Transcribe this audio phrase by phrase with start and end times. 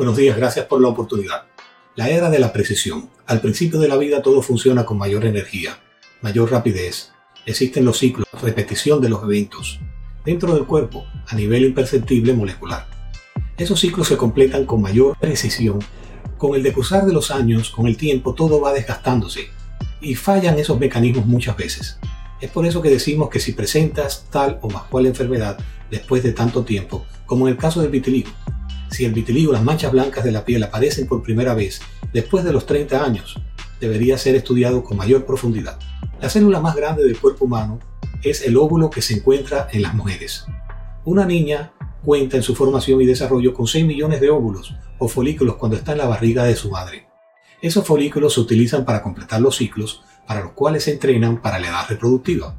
[0.00, 1.42] Buenos días, gracias por la oportunidad.
[1.94, 3.10] La era de la precisión.
[3.26, 5.78] Al principio de la vida todo funciona con mayor energía,
[6.22, 7.10] mayor rapidez.
[7.44, 9.78] Existen los ciclos, repetición de los eventos.
[10.24, 12.86] Dentro del cuerpo, a nivel imperceptible molecular.
[13.58, 15.80] Esos ciclos se completan con mayor precisión.
[16.38, 19.48] Con el decusar de los años, con el tiempo, todo va desgastándose.
[20.00, 21.98] Y fallan esos mecanismos muchas veces.
[22.40, 25.58] Es por eso que decimos que si presentas tal o más cual enfermedad
[25.90, 28.30] después de tanto tiempo, como en el caso del vitiligo,
[28.90, 31.80] si el vitiligo, las manchas blancas de la piel aparecen por primera vez
[32.12, 33.40] después de los 30 años,
[33.80, 35.78] debería ser estudiado con mayor profundidad.
[36.20, 37.78] La célula más grande del cuerpo humano
[38.22, 40.44] es el óvulo que se encuentra en las mujeres.
[41.04, 41.72] Una niña
[42.04, 45.92] cuenta en su formación y desarrollo con 6 millones de óvulos o folículos cuando está
[45.92, 47.06] en la barriga de su madre.
[47.62, 51.68] Esos folículos se utilizan para completar los ciclos para los cuales se entrenan para la
[51.68, 52.56] edad reproductiva.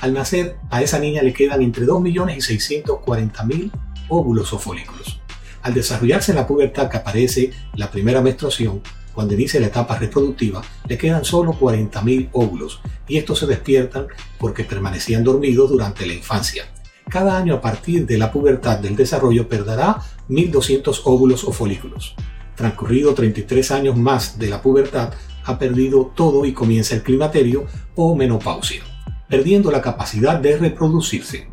[0.00, 3.72] Al nacer, a esa niña le quedan entre 2 millones y 640 mil
[4.08, 5.21] óvulos o folículos.
[5.62, 8.82] Al desarrollarse la pubertad que aparece la primera menstruación,
[9.14, 14.06] cuando inicia la etapa reproductiva, le quedan solo 40.000 óvulos y estos se despiertan
[14.38, 16.64] porque permanecían dormidos durante la infancia.
[17.08, 22.14] Cada año a partir de la pubertad del desarrollo perderá 1.200 óvulos o folículos.
[22.56, 25.12] Transcurrido 33 años más de la pubertad,
[25.44, 27.66] ha perdido todo y comienza el climaterio
[27.96, 28.82] o menopausia,
[29.28, 31.51] perdiendo la capacidad de reproducirse.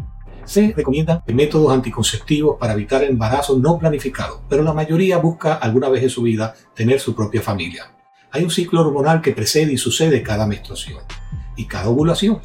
[0.50, 5.90] Se recomiendan métodos anticonceptivos para evitar el embarazo no planificado, pero la mayoría busca alguna
[5.90, 7.92] vez en su vida tener su propia familia.
[8.32, 11.04] Hay un ciclo hormonal que precede y sucede cada menstruación
[11.56, 12.40] y cada ovulación.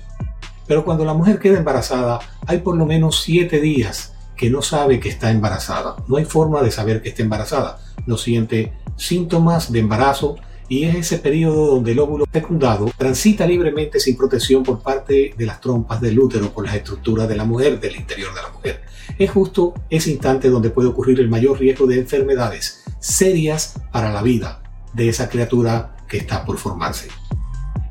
[0.67, 5.01] Pero cuando la mujer queda embarazada, hay por lo menos 7 días que no sabe
[5.01, 5.97] que está embarazada.
[6.07, 7.79] No hay forma de saber que está embarazada.
[8.05, 10.37] No siente síntomas de embarazo
[10.69, 15.47] y es ese periodo donde el óvulo fecundado transita libremente sin protección por parte de
[15.47, 18.81] las trompas del útero por las estructuras de la mujer, del interior de la mujer.
[19.19, 24.23] Es justo ese instante donde puede ocurrir el mayor riesgo de enfermedades serias para la
[24.23, 24.63] vida
[24.95, 27.09] de esa criatura que está por formarse.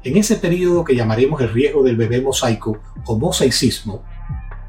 [0.03, 4.03] En ese periodo que llamaremos el riesgo del bebé mosaico o mosaicismo,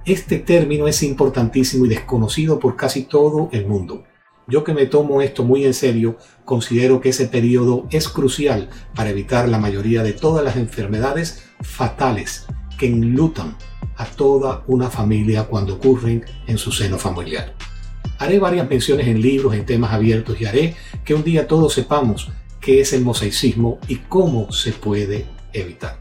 [0.04, 4.04] este término es importantísimo y desconocido por casi todo el mundo.
[4.46, 9.10] Yo que me tomo esto muy en serio, considero que ese periodo es crucial para
[9.10, 12.46] evitar la mayoría de todas las enfermedades fatales
[12.78, 13.56] que enlutan
[13.96, 17.54] a toda una familia cuando ocurren en su seno familiar.
[18.18, 22.30] Haré varias menciones en libros, en temas abiertos y haré que un día todos sepamos
[22.60, 25.98] qué es el mosaicismo y cómo se puede evitar.